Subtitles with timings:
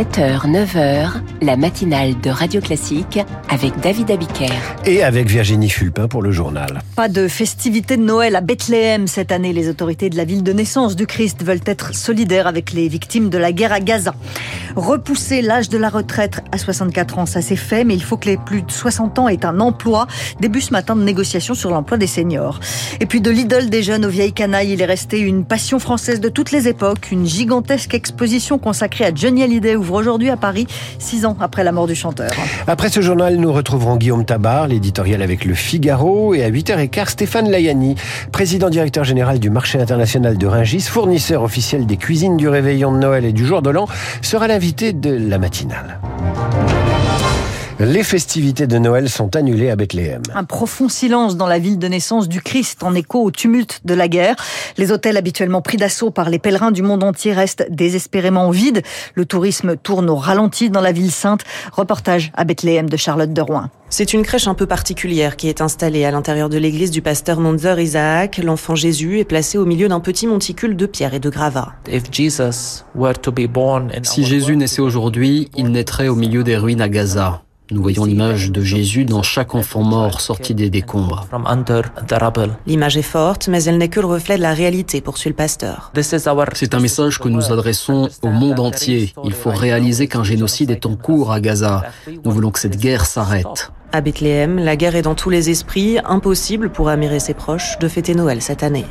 [0.00, 3.18] 7h, 9h, la matinale de Radio Classique
[3.48, 4.52] avec David Abiker.
[4.84, 6.82] Et avec Virginie Fulpin pour le journal.
[6.96, 9.52] Pas de festivité de Noël à Bethléem cette année.
[9.52, 13.30] Les autorités de la ville de naissance du Christ veulent être solidaires avec les victimes
[13.30, 14.14] de la guerre à Gaza.
[14.76, 18.26] Repousser l'âge de la retraite à 64 ans, ça c'est fait, mais il faut que
[18.26, 20.06] les plus de 60 ans aient un emploi.
[20.40, 22.60] Début ce matin de négociations sur l'emploi des seniors.
[23.00, 26.20] Et puis de l'idole des jeunes aux vieilles canailles, il est resté une passion française
[26.20, 27.10] de toutes les époques.
[27.10, 30.66] Une gigantesque exposition consacrée à Johnny Hallyday ouvre aujourd'hui à Paris,
[30.98, 32.30] six ans après la mort du chanteur.
[32.66, 37.50] Après ce journal, nous retrouverons Guillaume Tabar, l'éditorial avec Le Figaro, et à 8h15, Stéphane
[37.50, 37.94] Layani,
[38.32, 42.98] président directeur général du marché international de Ringis, fournisseur officiel des cuisines du réveillon de
[42.98, 43.86] Noël et du jour de l'an,
[44.22, 46.00] sera l'invité de la matinale.
[47.82, 50.20] Les festivités de Noël sont annulées à Bethléem.
[50.34, 53.94] Un profond silence dans la ville de naissance du Christ en écho au tumulte de
[53.94, 54.36] la guerre.
[54.76, 58.82] Les hôtels habituellement pris d'assaut par les pèlerins du monde entier restent désespérément vides.
[59.14, 61.40] Le tourisme tourne au ralenti dans la ville sainte.
[61.72, 63.70] Reportage à Bethléem de Charlotte de Rouen.
[63.88, 67.40] C'est une crèche un peu particulière qui est installée à l'intérieur de l'église du pasteur
[67.40, 68.42] Monzer Isaac.
[68.44, 71.72] L'enfant Jésus est placé au milieu d'un petit monticule de pierre et de gravats.
[74.02, 77.40] Si Jésus naissait aujourd'hui, il naîtrait au milieu des ruines à Gaza.
[77.70, 81.26] Nous voyons l'image de Jésus dans chaque enfant mort sorti des décombres.
[82.66, 85.92] L'image est forte, mais elle n'est que le reflet de la réalité, poursuit le pasteur.
[85.94, 89.14] C'est un message que nous adressons au monde entier.
[89.24, 91.84] Il faut réaliser qu'un génocide est en cours à Gaza.
[92.24, 93.70] Nous voulons que cette guerre s'arrête.
[93.92, 95.98] À Bethléem, la guerre est dans tous les esprits.
[96.04, 98.86] Impossible pour Amir et ses proches de fêter Noël cette année.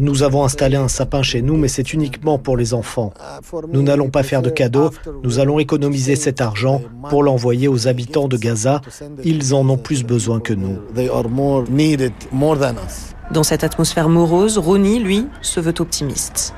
[0.00, 3.12] Nous avons installé un sapin chez nous, mais c'est uniquement pour les enfants.
[3.72, 4.90] Nous n'allons pas faire de cadeaux,
[5.22, 8.80] nous allons économiser cet argent pour l'envoyer aux habitants de Gaza.
[9.24, 10.78] Ils en ont plus besoin que nous.
[13.30, 16.54] Dans cette atmosphère morose, Roni, lui, se veut optimiste.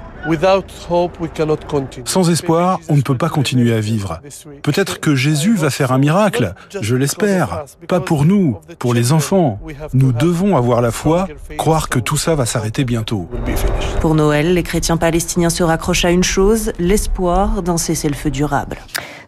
[2.05, 4.21] Sans espoir, on ne peut pas continuer à vivre.
[4.63, 7.65] Peut-être que Jésus va faire un miracle, je l'espère.
[7.89, 9.61] Pas pour nous, pour les enfants.
[9.93, 13.29] Nous devons avoir la foi, croire que tout ça va s'arrêter bientôt.
[14.01, 18.79] Pour Noël, les chrétiens palestiniens se raccrochent à une chose, l'espoir d'un cessez-le-feu durable.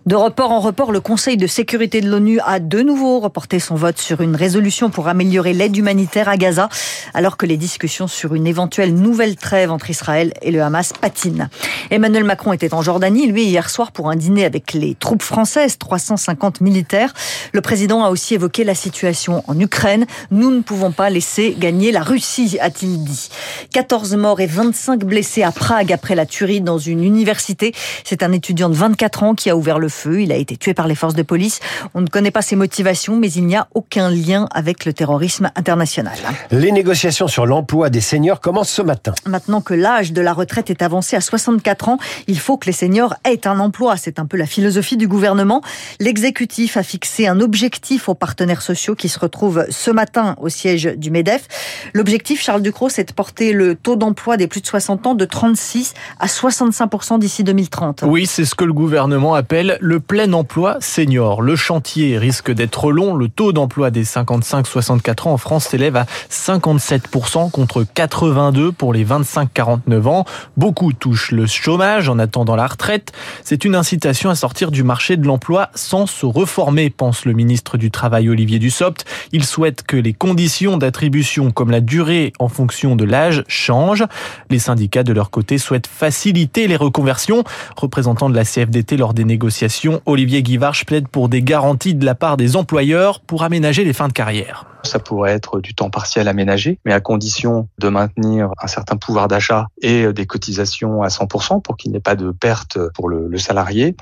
[0.06, 3.74] De report en report, le Conseil de sécurité de l'ONU a de nouveau reporté son
[3.74, 6.68] vote sur une résolution pour améliorer l'aide humanitaire à Gaza,
[7.12, 11.48] alors que les discussions sur une éventuelle nouvelle trêve entre Israël et le Hamas patinent.
[11.90, 15.76] Emmanuel Macron était en Jordanie, lui, hier soir pour un dîner avec les troupes françaises,
[15.76, 17.12] 350 militaires.
[17.52, 20.06] Le président a aussi évoqué la situation en Ukraine.
[20.30, 23.28] Nous ne pouvons pas laisser gagner la Russie, a-t-il dit.
[23.72, 27.74] 14 morts et 25 blessés à Prague après la tuerie dans une université.
[28.04, 30.20] C'est un étudiant de 24 ans qui a ouvert le feu.
[30.20, 31.60] Il a été tué par les forces de police.
[31.94, 35.50] On ne connaît pas ses motivations, mais il n'y a aucun lien avec le terrorisme
[35.56, 36.16] international.
[36.50, 39.14] Les négociations sur l'emploi des seniors commencent ce matin.
[39.26, 42.72] Maintenant que l'âge de la retraite est avancé à 64 ans, il faut que les
[42.72, 43.96] seniors aient un emploi.
[43.96, 45.62] C'est un peu la philosophie du gouvernement.
[46.00, 50.84] L'exécutif a fixé un objectif aux partenaires sociaux qui se retrouvent ce matin au siège
[50.96, 51.48] du MEDEF.
[51.94, 55.24] L'objectif, Charles Ducrot, c'est de porter le taux d'emploi des plus de 60 ans de
[55.24, 58.04] 36 à 65% d'ici 2030.
[58.06, 61.42] Oui, c'est ce que le gouvernement appelle le plein emploi senior.
[61.42, 63.14] Le chantier risque d'être long.
[63.14, 69.04] Le taux d'emploi des 55-64 ans en France s'élève à 57% contre 82 pour les
[69.04, 70.24] 25-49 ans.
[70.56, 73.12] Beaucoup touchent le chômage en attendant la retraite.
[73.44, 77.78] C'est une incitation à sortir du marché de l'emploi sans se reformer, pense le ministre
[77.78, 79.04] du Travail Olivier Dussopt.
[79.30, 84.04] Il souhaite que les conditions d'attribution comme la durée en fonction de l'âge changent.
[84.50, 87.44] Les syndicats de leur côté souhaitent faciliter les reconversions.
[87.76, 89.75] Représentant de la CFDT lors des négociations,
[90.06, 94.08] Olivier Guivarch plaide pour des garanties de la part des employeurs pour aménager les fins
[94.08, 94.66] de carrière.
[94.84, 99.26] Ça pourrait être du temps partiel aménagé, mais à condition de maintenir un certain pouvoir
[99.26, 103.26] d'achat et des cotisations à 100% pour qu'il n'y ait pas de perte pour le,
[103.28, 103.96] le, salarié.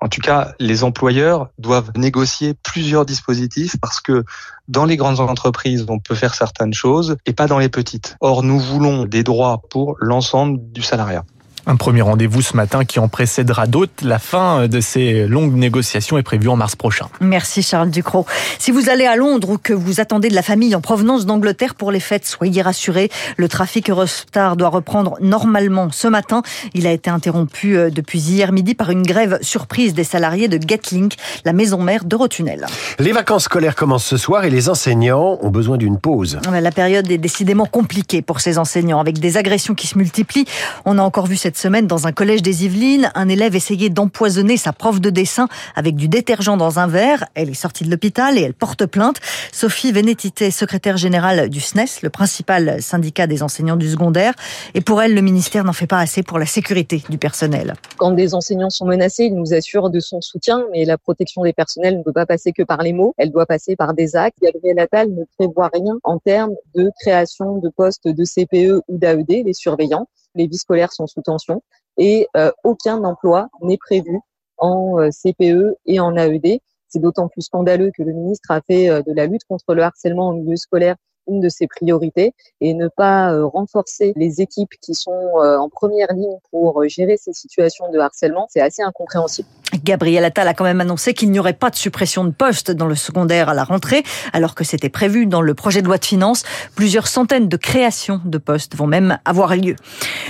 [0.00, 4.24] En tout cas, les employeurs doivent négocier plusieurs dispositifs parce que
[4.68, 8.16] dans les grandes entreprises, on peut faire certaines choses et pas dans les petites.
[8.20, 11.24] Or, nous voulons des droits pour l'ensemble du salariat.
[11.68, 13.92] Un premier rendez-vous ce matin qui en précédera d'autres.
[14.04, 17.08] La fin de ces longues négociations est prévue en mars prochain.
[17.20, 18.24] Merci Charles Ducrot.
[18.60, 21.74] Si vous allez à Londres ou que vous attendez de la famille en provenance d'Angleterre
[21.74, 23.10] pour les fêtes, soyez rassurés.
[23.36, 26.42] Le trafic Eurostar doit reprendre normalement ce matin.
[26.72, 31.14] Il a été interrompu depuis hier midi par une grève surprise des salariés de Getlink,
[31.44, 32.66] la maison mère d'Eurotunnel.
[33.00, 36.38] Les vacances scolaires commencent ce soir et les enseignants ont besoin d'une pause.
[36.48, 40.46] La période est décidément compliquée pour ces enseignants avec des agressions qui se multiplient.
[40.84, 43.10] On a encore vu cette cette semaine dans un collège des Yvelines.
[43.14, 47.24] Un élève essayait d'empoisonner sa prof de dessin avec du détergent dans un verre.
[47.34, 49.16] Elle est sortie de l'hôpital et elle porte plainte.
[49.52, 54.34] Sophie Vénétité, secrétaire générale du SNES, le principal syndicat des enseignants du secondaire.
[54.74, 57.72] Et pour elle, le ministère n'en fait pas assez pour la sécurité du personnel.
[57.96, 61.54] Quand des enseignants sont menacés, il nous assure de son soutien, mais la protection des
[61.54, 64.36] personnels ne peut pas passer que par les mots, elle doit passer par des actes.
[64.42, 69.44] Gabriel Attal ne prévoit rien en termes de création de postes de CPE ou d'AED,
[69.46, 70.06] les surveillants.
[70.36, 71.62] Les vies scolaires sont sous tension
[71.96, 74.20] et euh, aucun emploi n'est prévu
[74.58, 76.60] en euh, CPE et en AED.
[76.88, 79.82] C'est d'autant plus scandaleux que le ministre a fait euh, de la lutte contre le
[79.82, 80.96] harcèlement en milieu scolaire
[81.28, 85.68] une de ses priorités et ne pas euh, renforcer les équipes qui sont euh, en
[85.68, 89.48] première ligne pour euh, gérer ces situations de harcèlement, c'est assez incompréhensible.
[89.84, 92.86] Gabriel Attal a quand même annoncé qu'il n'y aurait pas de suppression de postes dans
[92.86, 96.04] le secondaire à la rentrée, alors que c'était prévu dans le projet de loi de
[96.04, 96.44] finances.
[96.74, 99.76] Plusieurs centaines de créations de postes vont même avoir lieu.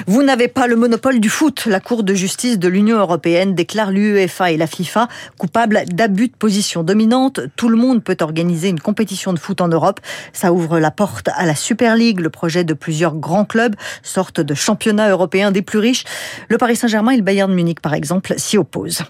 [0.06, 1.66] Vous n'avez pas le monopole du foot.
[1.66, 5.08] La Cour de justice de l'Union européenne déclare l'UEFA et la FIFA
[5.38, 7.40] coupables d'abus de position dominante.
[7.56, 10.00] Tout le monde peut organiser une compétition de foot en Europe.
[10.32, 14.41] Ça ouvre la porte à la Super League, le projet de plusieurs grands clubs, sorte
[14.41, 16.05] de championnat européen des plus riches.
[16.49, 19.03] Le Paris Saint-Germain et le Bayern Munich, par exemple, s'y opposent.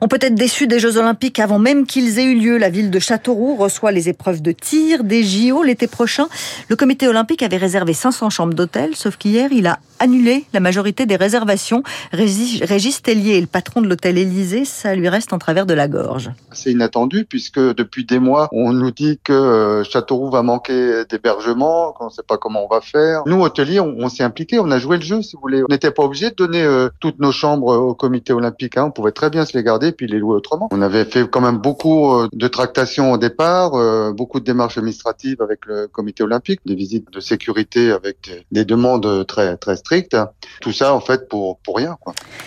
[0.00, 2.58] On peut être déçu des Jeux Olympiques avant même qu'ils aient eu lieu.
[2.58, 6.26] La ville de Châteauroux reçoit les épreuves de tir des JO l'été prochain.
[6.68, 11.06] Le comité olympique avait réservé 500 chambres d'hôtel, sauf qu'hier, il a annulé la majorité
[11.06, 11.82] des réservations.
[12.12, 16.30] Régis Tellier le patron de l'hôtel Élysée, ça lui reste en travers de la gorge.
[16.52, 21.92] C'est inattendu puisque depuis des mois, on nous dit que euh, Châteauroux va manquer d'hébergement,
[21.92, 23.22] qu'on ne sait pas comment on va faire.
[23.26, 25.62] Nous, hôteliers, on, on s'est impliqués, on a joué le jeu, si vous voulez.
[25.62, 28.76] On n'était pas obligé de donner euh, toutes nos chambres au comité olympique.
[28.76, 28.84] Hein.
[28.86, 30.68] On pouvait très bien se les garder puis les louer autrement.
[30.72, 34.78] On avait fait quand même beaucoup euh, de tractations au départ, euh, beaucoup de démarches
[34.78, 40.16] administratives avec le comité olympique, des visites de sécurité avec des demandes très très strictes.
[40.60, 41.96] Tout ça en fait pour pour rien.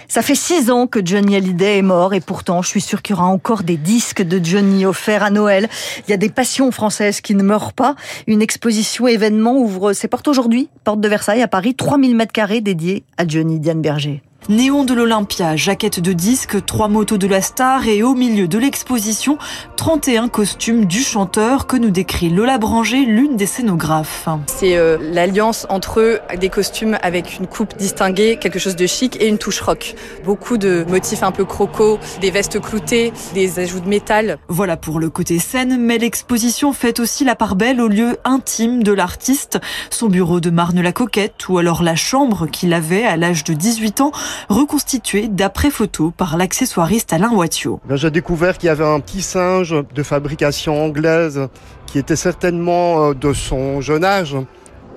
[0.08, 3.16] Ça fait six ans que Johnny Hallyday est mort et pourtant je suis sûr qu'il
[3.16, 5.70] y aura encore des disques de Johnny offerts à Noël.
[6.08, 7.96] Il y a des passions françaises qui ne meurent pas.
[8.28, 12.62] Une exposition événement ouvre ses portes aujourd'hui, porte de Versailles à Paris, 3000 mètres carrés
[12.62, 14.24] dédiés à Johnny Diane Berger.
[14.50, 18.58] Néon de l'Olympia, jaquette de disque, trois motos de la star et au milieu de
[18.58, 19.38] l'exposition,
[19.76, 24.28] 31 costumes du chanteur que nous décrit Lola Branger, l'une des scénographes.
[24.48, 29.28] C'est euh, l'alliance entre des costumes avec une coupe distinguée, quelque chose de chic et
[29.28, 29.94] une touche rock.
[30.26, 34.40] Beaucoup de motifs un peu croco, des vestes cloutées, des ajouts de métal.
[34.48, 38.82] Voilà pour le côté scène, mais l'exposition fait aussi la part belle au lieu intime
[38.82, 39.60] de l'artiste,
[39.92, 44.12] son bureau de Marne-la-Coquette ou alors la chambre qu'il avait à l'âge de 18 ans
[44.48, 47.80] reconstitué d'après photos par l'accessoiriste Alain Wattiot.
[47.90, 51.48] J'ai découvert qu'il y avait un petit singe de fabrication anglaise
[51.88, 54.36] qui était certainement euh, de son jeune âge.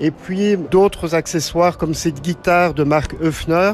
[0.01, 3.73] Et puis d'autres accessoires comme cette guitare de marque Höfner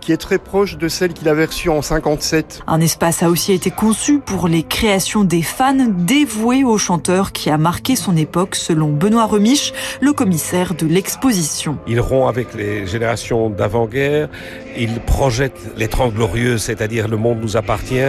[0.00, 2.62] qui est très proche de celle qu'il avait reçue en 57.
[2.66, 7.50] Un espace a aussi été conçu pour les créations des fans dévoués au chanteur qui
[7.50, 11.78] a marqué son époque selon Benoît Remiche, le commissaire de l'exposition.
[11.86, 14.28] Il rompt avec les générations d'avant-guerre,
[14.76, 18.00] il projette les Trente Glorieuses, c'est-à-dire le monde nous appartient.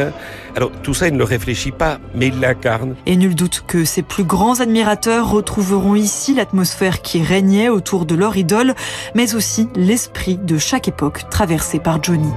[0.55, 2.95] Alors tout ça, il ne le réfléchit pas, mais il l'incarne.
[3.05, 8.15] Et nul doute que ses plus grands admirateurs retrouveront ici l'atmosphère qui régnait autour de
[8.15, 8.75] leur idole,
[9.15, 12.29] mais aussi l'esprit de chaque époque traversée par Johnny.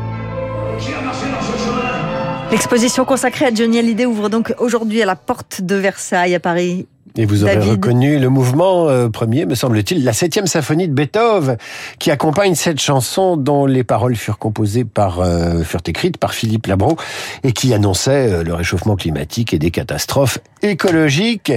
[2.51, 6.87] L'exposition consacrée à Johnny Hallyday ouvre donc aujourd'hui à la porte de Versailles à Paris.
[7.17, 11.59] Et vous aurez reconnu le mouvement euh, premier, me semble-t-il, la septième symphonie de Beethoven,
[12.01, 16.67] qui accompagne cette chanson dont les paroles furent composées par, euh, furent écrites par Philippe
[16.67, 16.97] Labro
[17.45, 21.53] et qui annonçait euh, le réchauffement climatique et des catastrophes écologiques.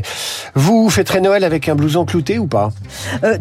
[0.54, 2.70] Vous fêterez Noël avec un blouson clouté ou pas?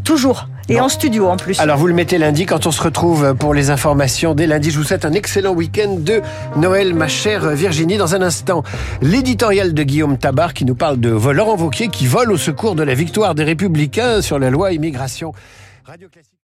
[0.02, 0.48] Toujours.
[0.68, 1.60] Et en studio en plus.
[1.60, 4.34] Alors vous le mettez lundi quand on se retrouve pour les informations.
[4.34, 6.22] Dès lundi, je vous souhaite un excellent week-end de
[6.56, 7.98] Noël, ma chère Virginie.
[7.98, 8.64] Dans un instant,
[9.00, 12.82] l'éditorial de Guillaume Tabar qui nous parle de Laurent Vauquier qui vole au secours de
[12.82, 15.32] la victoire des Républicains sur la loi immigration.
[15.84, 16.32] Radio Classique.